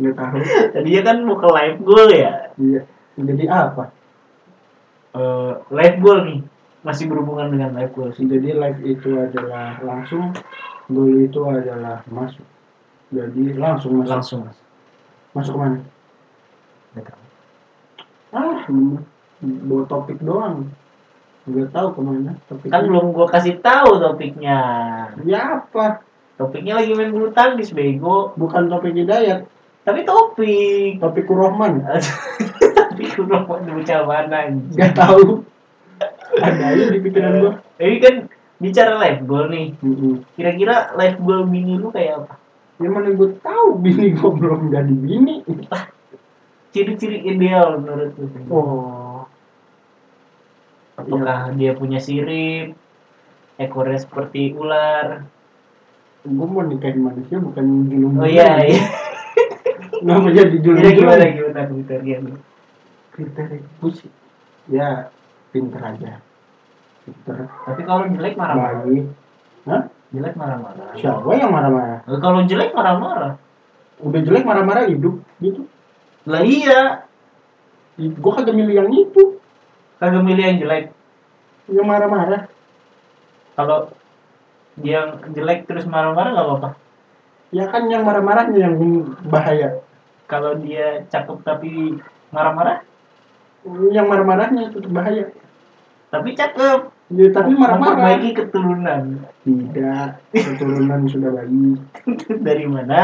nggak 0.00 0.14
tahu. 0.16 0.36
Tadinya 0.76 1.02
kan 1.04 1.16
mau 1.24 1.36
ke 1.36 1.48
live 1.48 1.78
goal 1.84 2.08
ya? 2.08 2.52
Iya. 2.56 2.82
Jadi 3.20 3.44
apa? 3.48 3.84
Eh, 5.12 5.52
live 5.68 5.98
goal 6.00 6.20
nih. 6.24 6.40
Masih 6.82 7.06
berhubungan 7.06 7.52
dengan 7.52 7.76
live 7.76 7.92
goal 7.92 8.10
sih. 8.16 8.24
Jadi 8.24 8.56
live 8.56 8.80
itu 8.82 9.14
adalah 9.14 9.78
langsung 9.84 10.32
gol 10.88 11.12
itu 11.20 11.40
adalah 11.44 12.00
masuk. 12.08 12.44
Jadi 13.12 13.54
langsung 13.60 14.00
masuk. 14.00 14.12
Langsung 14.12 14.40
mas 14.48 14.58
masuk 15.32 15.56
mana? 15.56 15.80
Nggak 16.92 17.04
tahu. 17.08 17.22
ah 18.32 18.60
bawa 19.40 19.82
topik 19.88 20.18
doang. 20.20 20.68
Nggak 21.48 21.74
tahu 21.74 21.88
ke 21.96 22.00
mana 22.00 22.32
topik 22.46 22.68
kan 22.70 22.86
belum 22.86 23.12
gua 23.12 23.28
kasih 23.28 23.60
tahu 23.60 24.00
topiknya. 24.00 24.58
Ya 25.24 25.60
apa? 25.60 26.04
Topiknya 26.40 26.80
lagi 26.80 26.96
main 26.96 27.12
bulu 27.12 27.32
tangkis 27.36 27.76
bego. 27.76 28.32
Bukan 28.40 28.72
topik 28.72 28.96
hidayat 28.96 29.44
tapi 29.82 30.00
topik 30.06 31.02
topik 31.02 31.24
tapi 32.78 33.02
udah 33.18 33.40
mau 33.46 33.58
bocah 33.58 34.00
mana 34.06 34.38
nggak 34.50 34.94
tahu 34.94 35.42
ada 36.38 36.64
aja 36.74 36.84
di 36.90 36.98
pikiran 37.02 37.32
gua 37.42 37.52
Ini 37.82 37.96
kan 37.98 38.14
bicara 38.62 38.94
live 39.02 39.22
goal 39.26 39.50
nih. 39.50 39.74
Kira-kira 40.38 40.94
live 40.94 41.18
goal 41.18 41.42
bini 41.50 41.76
lu 41.78 41.90
kayak 41.90 42.24
apa? 42.24 42.34
ya 42.82 42.88
mana 42.90 43.14
gue 43.14 43.30
tahu 43.38 43.78
bini 43.78 44.10
gue 44.10 44.30
belum 44.32 44.74
jadi 44.74 44.90
bini 44.90 45.46
Ciri-ciri 46.74 47.22
ideal 47.22 47.78
menurut 47.78 48.10
lu. 48.18 48.26
oh 48.50 49.22
Apakah 50.98 51.54
dia 51.54 51.74
punya 51.78 52.02
sirip? 52.02 52.74
Ekornya 53.60 53.98
seperti 54.02 54.50
ular? 54.54 55.26
gue 56.22 56.46
mau 56.46 56.62
nikahin 56.62 57.02
manusia 57.02 57.42
bukan 57.42 57.90
julung 57.90 58.14
Oh 58.22 58.26
iya, 58.30 58.62
iya. 58.62 58.82
Nggak 60.02 60.34
jadi 60.34 60.56
julung 60.58 60.80
Kira 60.80 60.90
gimana 60.92 61.24
gimana 61.28 61.60
kriteria 61.64 62.16
lu? 62.20 62.34
kriteria 63.10 63.62
pusi 63.78 64.08
ya 64.66 65.08
pinter 65.50 65.78
aja 65.80 66.18
pinter 67.02 67.36
Tapi 67.62 67.80
kalau 67.82 68.06
jelek 68.08 68.34
marah-marah. 68.34 68.82
baik 68.82 69.04
Hah? 69.62 69.82
Jelek 70.10 70.34
marah-marah. 70.34 70.92
siapa 70.94 71.30
yang 71.32 71.50
marah-marah 71.50 71.98
Eh, 72.04 72.18
Kalau 72.18 72.42
jelek 72.42 72.70
marah-marah. 72.72 73.32
udah 73.98 74.20
jelek 74.20 74.42
marah-marah 74.42 74.84
hidup 74.86 75.22
gitu 75.38 75.62
Lah 76.24 76.42
iya. 76.42 77.06
gue 77.96 78.32
kagak 78.32 78.52
milih 78.52 78.74
yang 78.76 78.90
itu 78.90 79.38
Kagak 79.96 80.22
milih 80.22 80.42
yang 80.42 80.58
jelek. 80.58 80.84
yang 81.68 81.86
marah-marah 81.86 82.50
Kalau 83.54 83.92
yang 84.78 85.20
jelek 85.30 85.64
terus 85.64 85.84
marah-marah 85.84 86.32
nggak 86.32 86.46
apa-apa. 86.48 86.70
ya 87.52 87.68
kan 87.68 87.84
yang 87.86 88.02
marah-marahnya 88.02 88.56
yang 88.58 88.74
bahaya 89.28 89.84
Kalau 90.32 90.56
dia 90.56 91.04
cakep 91.06 91.44
tapi 91.44 92.00
marah-marah, 92.32 92.80
yang 93.92 94.08
marah-marahnya 94.08 94.72
itu 94.72 94.80
bahaya 94.88 95.28
tapi 96.08 96.32
cakep. 96.32 96.92
ya, 97.12 97.28
tapi 97.32 97.52
marah-marah 97.52 97.96
Memperbaiki 97.96 98.30
keturunan. 98.36 99.02
tidak 99.44 100.20
keturunan 100.28 101.00
sudah 101.08 101.30
baik 101.32 101.80
Dari 102.48 102.64
mana? 102.68 103.00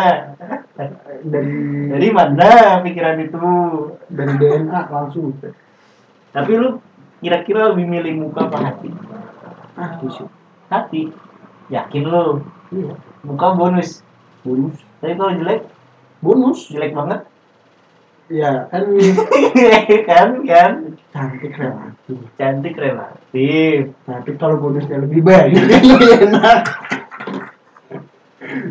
dari 1.25 1.57
Dari 1.89 2.09
mana 2.11 2.81
pikiran 2.81 3.17
itu? 3.19 3.49
dari 4.09 4.33
DNA 4.37 4.81
langsung 4.89 5.33
Tapi 6.33 6.53
lu 6.53 6.81
kira-kira 7.21 7.73
lebih 7.73 7.89
milih 7.89 8.15
muka 8.25 8.45
apa 8.45 8.59
hati? 8.73 8.89
ah 9.77 9.97
sih 10.01 10.29
Hati. 10.69 11.03
Yakin 11.69 12.05
lu? 12.05 12.45
iya 12.73 12.93
Muka 13.25 13.57
bonus. 13.57 14.05
bonus 14.41 14.77
Tapi 15.01 15.17
kalau 15.17 15.33
jelek, 15.33 15.65
bonus. 16.21 16.71
Jelek 16.71 16.95
banget. 16.95 17.21
ya 18.29 18.69
kan? 18.69 18.85
Kan 20.09 20.31
kan? 20.45 20.73
Cantik 21.15 21.53
relatif. 21.57 22.19
Cantik 22.37 22.75
relatif. 22.77 23.97
Tapi 24.05 24.31
kalau 24.37 24.61
bonusnya 24.61 25.01
lebih 25.01 25.25
banyak 25.25 25.65
enak. 26.29 26.61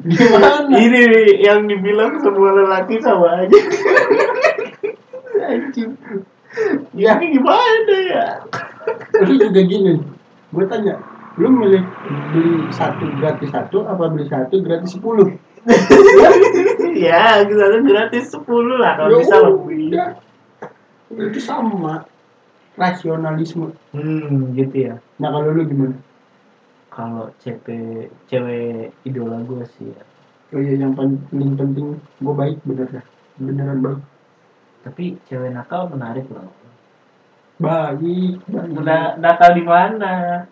Gimana? 0.06 0.70
Ini 0.72 1.00
nih 1.10 1.28
yang 1.42 1.66
dibilang 1.66 2.22
semua 2.22 2.54
lelaki 2.54 3.02
sama 3.02 3.44
aja. 3.46 3.60
Anjing. 5.42 5.92
Ya 6.94 7.18
ini 7.18 7.38
gimana 7.38 7.96
ya? 8.10 8.26
Lu 9.26 9.34
juga 9.38 9.62
gini 9.66 10.18
gue 10.48 10.66
tanya 10.72 10.96
lu 11.38 11.52
milih 11.52 11.84
beli 12.34 12.72
satu 12.72 13.06
gratis 13.20 13.52
satu 13.52 13.84
apa 13.84 14.10
beli 14.10 14.26
satu 14.32 14.64
gratis 14.64 14.96
sepuluh 14.96 15.28
ya 16.98 17.46
kita 17.46 17.80
gratis 17.86 18.34
10 18.34 18.44
lah 18.82 18.94
kalau 18.98 19.10
Ya 19.14 19.20
bisa 19.22 19.38
lebih. 19.46 19.94
Itu 21.14 21.40
sama 21.40 22.04
rasionalisme. 22.76 23.74
Hmm 23.94 24.54
gitu 24.58 24.92
ya. 24.92 24.96
Nah 25.22 25.30
kalau 25.32 25.54
lu 25.54 25.64
gimana? 25.66 25.98
Kalau 26.92 27.30
CP 27.40 27.68
cewek 28.26 28.90
idola 29.06 29.46
gue 29.46 29.62
sih 29.78 29.94
ya. 29.94 30.04
oh 30.56 30.64
iya 30.64 30.80
yang 30.80 30.96
paling 30.96 31.20
penting 31.30 32.00
gue 32.00 32.34
baik 32.34 32.58
bener 32.66 32.90
ya. 32.90 33.04
Beneran 33.38 33.80
baik. 33.80 34.02
Tapi 34.84 35.04
cewek 35.30 35.54
nakal 35.54 35.88
menarik 35.94 36.26
loh. 36.34 36.50
Baik 37.62 38.42
baik. 38.50 38.74
Nakal 39.22 39.50
di 39.54 39.64
mana? 39.64 40.46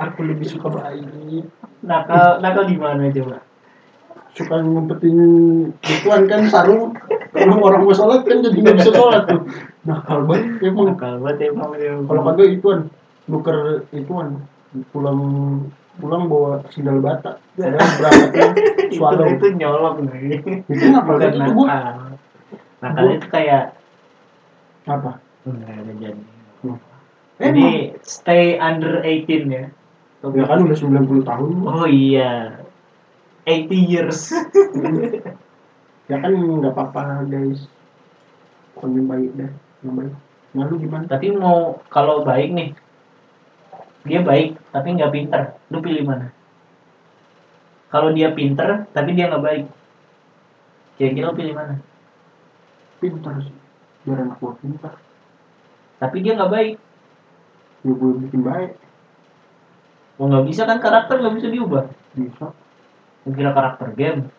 Aku 0.00 0.24
lebih 0.24 0.48
suka 0.48 0.72
baik. 0.72 1.44
Nakal 1.84 2.40
nakal 2.40 2.64
di 2.64 2.76
mana 2.80 3.12
coba 3.12 3.51
suka 4.32 4.64
ngumpetin 4.64 5.18
ituan 5.84 6.24
kan 6.24 6.48
sarung 6.48 6.96
kalau 7.36 7.60
orang 7.60 7.84
mau 7.84 7.92
sholat 7.92 8.24
kan 8.24 8.40
jadi 8.40 8.56
nggak 8.64 8.76
bisa 8.80 8.92
sholat 8.96 9.28
tuh. 9.28 9.44
Nakal 9.84 10.24
banget 10.24 10.72
emang. 10.72 10.96
Nakal 10.96 11.14
banget 11.20 11.38
emang 11.52 11.68
kalau 12.08 12.20
kagak 12.32 12.48
ituan 12.56 12.80
nuker 13.28 13.84
ituan 13.92 14.40
pulang 14.92 15.20
pulang 16.00 16.32
bawa 16.32 16.64
sendal 16.72 17.04
bata. 17.04 17.36
Berangkatnya 17.60 18.56
itu, 18.88 18.96
swallow. 18.96 19.28
itu 19.28 19.46
nyolong 19.52 19.96
nih. 20.08 20.40
Itu 20.64 20.84
nakal 20.88 21.20
itu 21.20 21.50
gua 21.52 21.66
nakal. 22.80 23.04
Itu 23.12 23.26
kayak 23.28 23.76
apa? 24.88 25.20
Enggak 25.44 25.76
ada 25.76 25.92
jadi 26.00 26.22
Hmm. 26.62 26.78
jadi 27.42 27.58
emang? 27.58 27.98
stay 28.06 28.54
under 28.56 29.02
18 29.02 29.50
ya. 29.50 29.66
Ya 30.22 30.44
kan 30.46 30.62
udah 30.62 30.78
90 30.78 31.26
tahun. 31.26 31.50
Oh 31.66 31.84
iya 31.90 32.54
80 33.46 33.90
years. 33.90 34.20
Ya 36.10 36.18
kan 36.18 36.34
nggak 36.34 36.74
apa-apa 36.74 37.24
guys. 37.30 37.70
Pokoknya 38.74 39.00
baik 39.06 39.30
dah 39.38 39.50
yang 39.86 39.94
baik. 39.96 40.14
Nah 40.52 40.64
lu 40.68 40.74
gimana? 40.76 41.04
Tapi 41.08 41.32
mau 41.32 41.78
kalau 41.88 42.26
baik 42.26 42.52
nih 42.52 42.70
dia 44.02 44.18
baik 44.18 44.58
tapi 44.74 44.98
nggak 44.98 45.14
pinter 45.14 45.42
lu 45.70 45.78
pilih 45.78 46.04
mana? 46.04 46.34
Kalau 47.88 48.10
dia 48.10 48.34
pinter 48.34 48.84
tapi 48.90 49.14
dia 49.14 49.30
nggak 49.30 49.44
baik 49.46 49.64
kira-kira 50.98 51.30
lu 51.30 51.38
pilih 51.38 51.54
mana? 51.54 51.74
Pintar 52.98 53.38
sih 53.40 53.56
biar 54.02 54.26
anak 54.26 54.42
gua 54.42 54.58
pintar 54.58 54.98
tapi 56.02 56.16
dia 56.18 56.34
nggak 56.34 56.52
baik. 56.52 56.76
Ya 57.86 57.92
gue 57.94 58.12
bikin 58.26 58.42
baik. 58.42 58.74
Mau 60.18 60.26
nggak 60.26 60.46
bisa 60.50 60.66
kan 60.66 60.82
karakter 60.82 61.22
nggak 61.22 61.36
bisa 61.38 61.48
diubah? 61.48 61.86
Bisa 62.18 62.50
kira 63.28 63.50
karakter 63.54 63.88
game. 63.94 64.30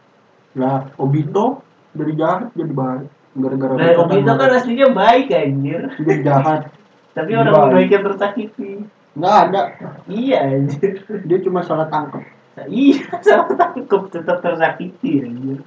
Lah 0.59 0.91
Obito 0.99 1.63
dari 1.95 2.13
jahat 2.19 2.51
jadi 2.57 2.73
baik. 2.73 3.09
Gara-gara 3.33 3.73
Nah, 3.79 3.91
Obito 4.03 4.31
kan 4.35 4.49
aslinya 4.51 4.87
baik 4.91 5.31
anjir. 5.31 5.81
Jadi 6.01 6.21
jahat. 6.21 6.61
Tapi 7.17 7.31
orang 7.37 7.71
baik. 7.71 7.93
yang 7.93 8.05
tersakiti. 8.09 8.71
Nggak 9.13 9.35
ada. 9.47 9.61
Iya 10.09 10.37
anjir. 10.49 11.05
Dia 11.25 11.37
cuma 11.41 11.61
salah 11.61 11.87
tangkap 11.87 12.25
iya 12.69 13.01
salah 13.25 13.49
tangkep 13.49 14.01
tetap 14.13 14.37
tersakiti 14.45 15.25
anjir. 15.25 15.59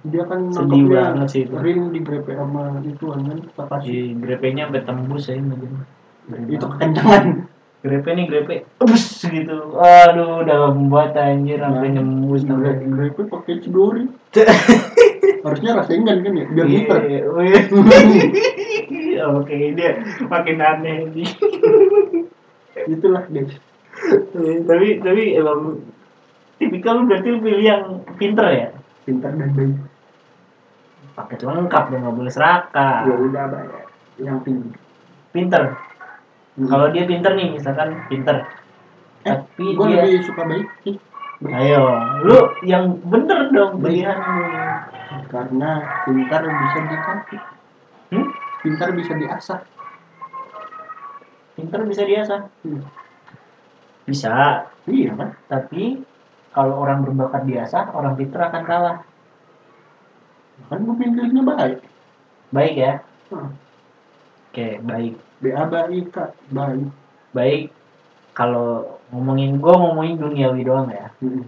Dia 0.00 0.24
kan 0.24 0.48
Sedih 0.48 0.88
banget 0.88 1.28
sih 1.28 1.42
itu. 1.44 1.54
Rin 1.60 1.92
di 1.92 2.00
grepe 2.00 2.32
sama 2.32 2.80
itu 2.80 3.04
kan 3.10 3.20
Kakashi 3.52 4.16
di 4.16 4.16
grepe-nya 4.16 4.70
sampai 4.70 4.84
tembus 4.86 5.28
ya 5.28 5.36
ini 5.36 5.56
itu 6.46 6.62
kekencangan 6.62 7.49
grepe 7.80 8.10
nih 8.12 8.24
grepe. 8.28 8.54
Tembus 8.76 9.24
gitu. 9.24 9.56
Aduh 9.80 10.44
dalam 10.44 10.92
banget 10.92 11.16
anjir 11.16 11.58
sampai 11.60 11.88
Nah, 11.92 12.04
nembus 12.04 12.44
sampai 12.44 12.84
grepe 12.84 13.22
pakai 13.28 13.60
Chidori 13.60 14.04
harusnya 15.44 15.72
rasengan 15.72 16.20
kan 16.20 16.32
ya 16.36 16.46
biar 16.52 16.66
Iya, 16.68 16.80
muter 16.84 17.00
iya. 17.08 17.20
oke 19.32 19.56
dia 19.72 19.90
makin 20.28 20.56
aneh 20.60 20.96
nih 21.16 21.28
itulah 22.88 23.24
guys 23.28 23.56
tapi 24.68 24.86
tapi 25.00 25.22
emang 25.36 25.80
tipikal 26.60 27.00
lu 27.00 27.08
berarti 27.08 27.28
pilih 27.40 27.64
yang 27.64 27.84
pinter 28.20 28.46
ya? 28.52 28.68
Pintar 29.08 29.32
dan 29.32 29.48
baik. 29.56 29.80
Paket 31.16 31.40
lengkap 31.44 31.84
dong 31.88 32.00
nggak 32.04 32.16
boleh 32.16 32.32
serakah 32.32 33.08
ya 33.08 33.14
udah 33.16 33.44
baik 33.48 33.88
yang 34.20 34.38
pintar 34.44 34.76
pinter 35.32 35.62
kalau 36.68 36.86
dia 36.92 37.08
pinter 37.08 37.32
nih 37.32 37.48
misalkan 37.56 37.96
pinter. 38.10 38.44
Eh 39.24 39.32
tapi 39.32 39.64
gue 39.76 39.86
dia 39.88 40.04
lebih 40.04 40.24
suka 40.24 40.42
baik 40.44 40.68
sih. 40.84 40.96
Ayo. 41.48 41.84
Lu 42.24 42.38
yang 42.68 43.00
bener 43.08 43.48
dong 43.48 43.80
pilihan 43.80 44.16
lu 44.16 44.44
karena 45.30 45.70
pintar 46.06 46.42
bisa 46.42 46.78
dikasih 46.86 47.40
hmm? 48.12 48.28
pintar 48.60 48.88
bisa 48.92 49.12
diasah. 49.16 49.60
Pinter 51.56 51.80
bisa 51.88 52.02
diasah. 52.04 52.40
Hmm. 52.66 52.82
bisa. 54.04 54.66
Iya 54.90 55.12
kan? 55.16 55.30
Tapi 55.48 56.02
kalau 56.50 56.82
orang 56.82 57.06
berbakat 57.06 57.46
diasah 57.46 57.94
orang 57.94 58.18
pinter 58.18 58.40
akan 58.42 58.62
kalah. 58.66 58.98
Kan 60.68 60.84
gue 60.84 60.96
pilihnya 60.98 61.40
baik. 61.40 61.78
Baik 62.52 62.74
ya? 62.76 62.92
Hmm. 63.32 63.54
Oke 64.50 64.66
baik. 64.82 65.14
B 65.40 65.44
A 65.54 65.62
baik 65.70 66.10
kak. 66.10 66.34
Baik. 66.50 66.90
Baik. 67.30 67.62
Kalau 68.34 68.98
ngomongin 69.14 69.62
gue 69.62 69.74
ngomongin 69.74 70.18
duniawi 70.18 70.66
doang 70.66 70.90
ya. 70.90 71.14
Hmm. 71.22 71.46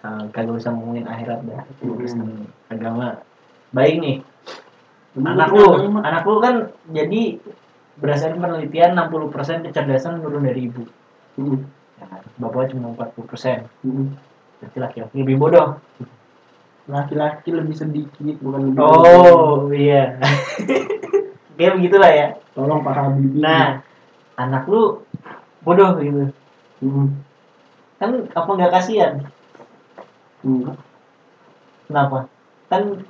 Kalau 0.00 0.24
kagak 0.32 0.56
usah 0.56 0.72
ngomongin 0.72 1.04
akhirat 1.04 1.44
dah. 1.44 1.62
Hmm. 1.84 1.92
urusan 1.92 2.28
agama. 2.72 3.20
Baik 3.76 4.00
nih. 4.00 4.16
Emang 5.12 5.36
anak 5.36 5.50
lu. 5.52 5.68
agama? 5.76 6.00
anak 6.02 6.22
lu 6.24 6.36
kan 6.40 6.54
jadi 6.88 7.36
berdasarkan 7.98 8.38
penelitian 8.38 8.94
60% 8.94 9.68
kecerdasan 9.68 10.24
turun 10.24 10.48
dari 10.48 10.72
ibu. 10.72 10.88
Hmm. 11.36 11.68
ya 12.00 12.06
bapak 12.40 12.72
cuma 12.72 12.94
40% 12.96 13.68
Hmm. 13.84 14.16
berarti 14.58 14.78
laki-laki 14.80 15.14
lebih 15.20 15.36
bodoh. 15.36 15.68
Laki-laki 16.88 17.52
lebih 17.52 17.76
sedikit 17.76 18.40
bukan 18.40 18.72
lebih 18.72 18.80
oh 18.80 19.68
iya 19.70 20.16
kayak 21.58 21.74
begitulah 21.76 22.10
ya. 22.14 22.28
Tolong 22.54 22.80
Pak 22.86 22.94
Habibie. 22.94 23.42
Nah 23.42 23.82
anak 24.38 24.64
lu 24.70 25.02
bodoh 25.66 25.98
gitu. 25.98 26.30
Hmm. 26.78 27.18
kan 27.98 28.14
apa 28.30 28.50
nggak 28.54 28.72
kasihan? 28.78 29.26
Enggak. 30.46 30.78
Kenapa? 31.90 32.30
Kan 32.70 33.02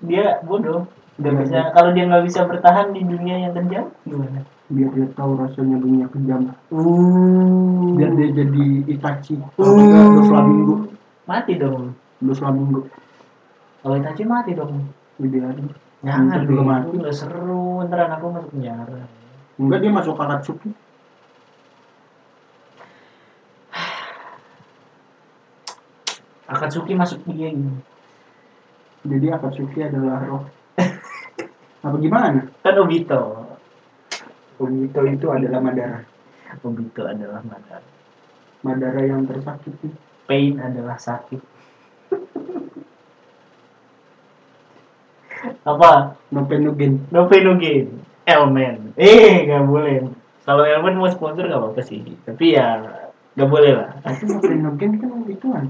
dia 0.00 0.40
bodoh. 0.40 0.88
Nggak 1.20 1.32
Iya, 1.36 1.40
bisa 1.44 1.52
iya. 1.60 1.64
kalau 1.76 1.90
dia 1.92 2.08
nggak 2.08 2.24
bisa 2.24 2.40
bertahan 2.48 2.96
di 2.96 3.04
dunia 3.04 3.36
yang 3.44 3.52
kejam 3.52 3.92
gimana? 4.08 4.40
Biar 4.72 4.90
dia 4.96 5.06
tahu 5.12 5.36
rasanya 5.36 5.76
dunia 5.76 6.08
kejam. 6.08 6.56
Uh. 6.72 7.92
Biar 8.00 8.16
dia 8.16 8.28
jadi 8.32 8.66
Itachi. 8.88 9.36
Kalau 9.60 9.76
enggak 9.76 10.04
Dos 10.16 10.28
Flamingo. 10.32 10.74
Mati 11.28 11.52
dong. 11.60 11.92
Dos 12.24 12.40
Flamingo. 12.40 12.88
Kalau 13.84 13.94
Itachi 14.00 14.24
mati 14.24 14.56
dong. 14.56 14.88
Dibiarin 15.20 15.68
jangan 16.00 16.48
deh, 16.48 16.64
mati. 16.64 16.96
nggak 16.96 17.12
seru 17.12 17.84
ntar 17.84 18.08
anak 18.08 18.24
gua 18.24 18.40
masuk 18.40 18.56
penjara. 18.56 19.04
Enggak 19.60 19.84
dia 19.84 19.92
masuk 19.92 20.16
Akatsuki 20.16 20.72
Akatsuki 26.52 26.92
masuk 26.96 27.20
dia 27.28 27.52
gitu 27.52 27.84
jadi 29.00 29.32
Akatsuki 29.32 29.80
adalah 29.80 30.20
roh. 30.28 30.44
Apa 31.84 31.96
gimana? 31.96 32.44
Kan 32.60 32.76
Obito. 32.84 33.48
Obito 34.60 35.00
itu 35.08 35.26
adalah 35.32 35.60
Madara. 35.64 36.04
Obito 36.60 37.08
adalah 37.08 37.40
Madara. 37.40 37.88
Madara 38.60 39.00
yang 39.00 39.24
tersakiti. 39.24 39.88
Pain 40.28 40.60
adalah 40.60 41.00
sakit 41.00 41.40
apa? 45.66 46.16
No 46.32 46.46
pain 46.46 46.62
no 46.64 46.72
gain 46.72 47.00
no 47.10 47.28
pain 47.28 47.44
no 47.44 47.56
gain 47.60 47.88
Elmen. 48.24 48.94
Eh 48.96 49.44
nggak 49.48 49.64
boleh. 49.66 50.06
Kalau 50.46 50.64
Elmen 50.64 50.96
mau 50.96 51.10
sponsor 51.10 51.46
nggak 51.46 51.60
apa-apa 51.60 51.80
sih. 51.84 52.00
Tapi 52.24 52.56
ya 52.56 52.80
nggak 53.36 53.50
boleh 53.50 53.72
lah. 53.76 53.90
Tapi 54.04 54.28
no 54.30 54.72
gain 54.76 54.92
kan 54.96 55.10
ituan 55.28 55.66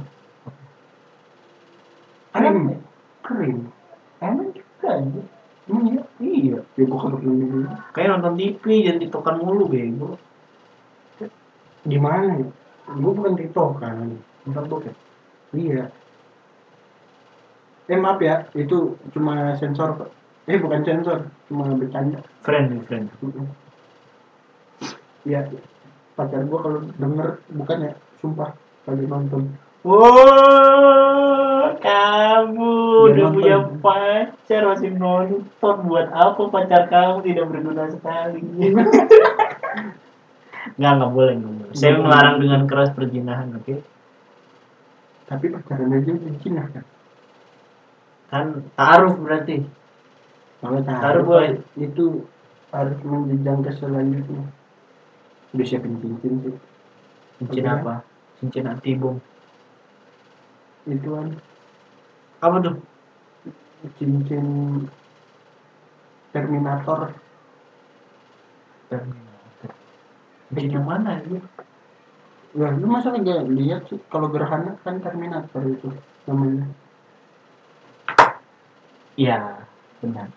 krim. 2.30 2.58
Krim. 3.22 3.58
Elmen 4.20 4.46
juga 4.52 4.90
emang 5.70 5.84
iya? 5.86 6.02
Iya. 6.18 6.58
ya 6.76 6.84
kagak 6.90 7.22
pernah 7.22 7.34
nyobain 7.38 7.78
Kayak 7.94 8.08
nonton 8.10 8.34
TV 8.36 8.64
jangan 8.82 9.00
ditokan 9.00 9.36
mulu 9.38 9.64
bego. 9.70 10.10
gimana 11.86 12.36
ya? 12.36 12.48
Gua 13.00 13.12
bukan 13.14 13.38
tiktokan. 13.38 14.18
Nonton 14.44 14.64
bokep. 14.66 14.96
iya 15.54 15.90
eh 17.90 17.98
maaf 17.98 18.22
ya 18.22 18.46
itu 18.54 18.94
cuma 19.10 19.58
sensor 19.58 19.98
kok 19.98 20.10
eh 20.46 20.56
bukan 20.56 20.80
sensor 20.86 21.26
cuma 21.50 21.66
bercanda 21.74 22.22
Friend, 22.40 22.86
friend. 22.86 23.10
Iya, 25.20 25.44
pacar 26.16 26.48
gua 26.48 26.58
kalau 26.64 26.80
denger 26.96 27.28
bukan 27.52 27.84
ya, 27.84 27.92
sumpah 28.16 28.56
kali 28.88 29.04
nonton. 29.04 29.52
Wow, 29.84 31.76
kamu 31.76 32.72
Dia 32.72 33.04
udah 33.12 33.26
nonton. 33.28 33.36
punya 33.36 33.56
pacar 33.84 34.62
masih 34.64 34.96
nonton 34.96 35.76
buat 35.84 36.08
apa 36.08 36.42
pacar 36.48 36.88
kamu 36.88 37.20
tidak 37.28 37.46
berguna 37.52 37.92
sekali? 37.92 38.40
Nggak, 40.80 40.92
nggak 40.96 41.12
boleh, 41.12 41.34
nggak 41.36 41.54
boleh. 41.60 41.72
Saya 41.76 41.92
melarang 42.00 42.36
dengan 42.40 42.64
keras 42.64 42.92
perjinahan, 42.92 43.52
oke? 43.52 43.80
Tapi 45.28 45.44
pacaran 45.52 45.92
aja 45.92 46.12
jinah 46.40 46.66
kan. 46.72 46.84
Kan 48.30 48.70
taruh 48.78 49.14
berarti. 49.18 49.66
Kalau 50.60 50.78
Taruh 50.84 51.24
boleh. 51.24 51.56
itu 51.80 52.28
harus 52.70 52.98
menjenjang 53.02 53.64
ke 53.64 53.72
selanjutnya. 53.80 54.44
Udah 55.56 55.66
siapin 55.66 55.98
cincin 55.98 56.34
sih. 56.46 56.54
Cincin 57.42 57.66
apa? 57.66 58.04
Cincin 58.38 58.70
anti 58.70 58.94
bom. 58.94 59.18
Itu 60.86 61.16
kan 61.16 61.28
Apa 62.40 62.56
tuh? 62.62 62.76
cincin 63.98 64.46
Terminator. 66.30 67.10
Terminator. 68.86 69.70
Cincin 70.54 70.70
yang 70.76 70.86
mana 70.86 71.18
ya? 71.26 71.40
Wah, 72.50 72.74
lu 72.74 72.86
masa 72.86 73.14
nggak 73.14 73.46
lihat 73.54 73.86
sih 73.90 73.98
kalau 74.10 74.30
gerhana 74.30 74.76
kan 74.82 75.00
Terminator 75.02 75.62
itu 75.66 75.88
namanya. 76.28 76.68
Iya, 79.20 79.36
benar. 80.00 80.32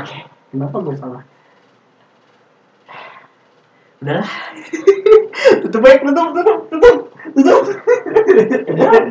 Oke, 0.00 0.16
Kenapa 0.52 0.76
gue 0.84 0.96
salah? 0.96 1.24
udahlah. 4.02 4.26
tutup 5.62 5.78
baik, 5.78 6.02
tutup, 6.02 6.28
tutup, 6.34 6.58
tutup, 6.68 6.96
tutup. 7.38 7.62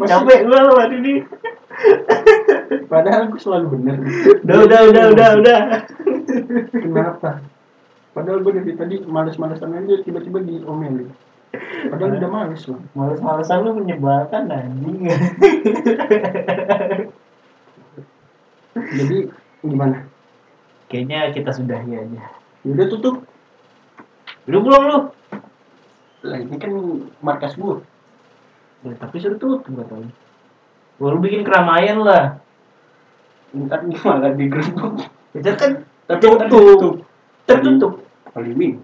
Capek 0.04 0.40
gua 0.44 0.84
hari 0.84 1.00
ini. 1.00 1.16
Padahal 2.92 3.32
gue 3.32 3.40
selalu 3.40 3.80
bener. 3.80 3.98
Udah, 4.44 4.58
udah, 4.68 4.82
udah, 4.92 5.06
udah, 5.16 5.30
udah. 5.40 5.60
Kenapa? 6.76 7.40
Padahal 8.12 8.44
gue 8.44 8.54
dari 8.60 8.74
tadi 8.76 8.96
males-malesan 9.08 9.78
aja 9.78 10.04
tiba-tiba 10.04 10.44
diomelin. 10.44 11.08
Padahal 11.88 12.20
udah 12.20 12.30
males 12.30 12.64
loh. 12.68 12.82
Males-malesan 12.92 13.64
lu 13.64 13.72
menyebalkan 13.80 14.52
anjing. 14.52 15.08
Jadi 18.76 19.28
gimana? 19.66 20.08
Kayaknya 20.88 21.32
kita 21.36 21.52
sudahi 21.56 21.92
aja. 21.96 22.24
Udah 22.68 22.86
tutup. 22.88 23.16
Udah 24.48 24.60
pulang 24.60 24.84
lu. 24.88 25.00
Lah 26.28 26.38
ini 26.38 26.56
kan 26.60 26.72
markas 27.24 27.56
gue. 27.58 27.82
Ya, 28.82 28.94
tapi 28.98 29.22
suruh 29.22 29.38
tutup 29.38 29.62
katanya. 29.66 30.10
Gua 30.98 31.18
lu 31.18 31.20
bikin 31.22 31.42
keramaian 31.42 32.02
lah. 32.02 32.38
Ntar 33.54 33.86
malah 33.90 34.34
digerebek. 34.34 35.10
Itu 35.34 35.50
kan 35.58 35.72
Tapi 36.10 36.24
Tutup. 36.28 37.02
tertutup. 37.48 37.94
Alimin. 38.36 38.84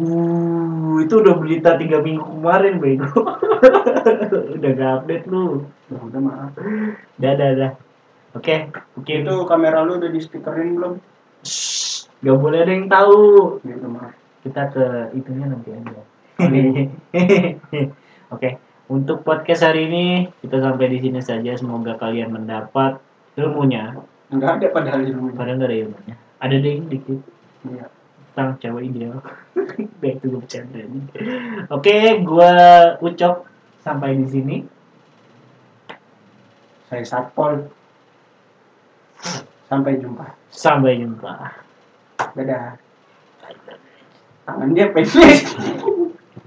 Uh, 0.00 0.98
itu 1.04 1.14
udah 1.20 1.38
berita 1.38 1.78
tiga 1.78 2.02
minggu 2.02 2.24
kemarin, 2.24 2.82
bego. 2.82 3.06
udah 4.58 4.70
gak 4.74 4.92
update 5.04 5.24
lu. 5.30 5.62
Ya 5.92 5.98
udah 6.02 6.20
maaf. 6.20 6.50
Dah, 7.20 7.72
dah, 8.32 8.40
dah. 8.40 8.40
Oke, 8.40 8.56
oke. 8.96 9.12
Itu 9.12 9.34
kamera 9.44 9.84
lu 9.84 10.00
udah 10.00 10.08
di 10.08 10.20
speakerin 10.20 10.76
belum? 10.76 10.94
Shh, 11.44 12.08
Gak 12.22 12.38
boleh 12.38 12.62
ada 12.62 12.72
yang 12.72 12.86
tahu. 12.86 13.18
Maaf. 13.62 14.14
Kita 14.42 14.70
ke 14.70 14.84
itunya 15.12 15.46
nanti 15.46 15.70
aja. 15.74 16.00
Oke. 16.38 16.62
Oke, 18.32 18.56
untuk 18.88 19.20
podcast 19.22 19.60
hari 19.60 19.90
ini 19.92 20.06
kita 20.40 20.56
sampai 20.62 20.88
di 20.88 20.98
sini 21.02 21.20
saja. 21.20 21.52
Semoga 21.52 21.98
kalian 22.00 22.32
mendapat 22.32 22.96
ilmunya. 23.36 23.92
Enggak 24.32 24.58
ada 24.58 24.66
padahal 24.72 25.04
ilmunya. 25.04 25.36
Padahal 25.36 25.56
nggak 25.60 25.68
ada 25.68 25.78
ilmunya. 25.84 26.14
Ada 26.40 26.54
deh 26.56 26.76
dikit 26.88 27.20
Iya. 27.62 27.86
tentang 28.32 28.58
cewek 28.58 28.82
ideal. 28.88 29.20
Back 30.00 30.24
to 30.24 30.40
bercanda 30.40 30.80
nih. 30.80 31.04
Oke, 31.68 32.24
gua 32.24 32.50
Ucok 32.98 33.44
sampai 33.84 34.16
di 34.16 34.26
sini. 34.26 34.56
Saya 36.88 37.04
Satpol. 37.04 37.81
Sampai 39.66 39.96
jumpa. 39.98 40.26
Sampai 40.52 41.00
jumpa. 41.00 41.32
Dadah. 42.36 42.76
Tangan 44.44 44.70
dia 44.74 44.90
pendek. 44.90 45.38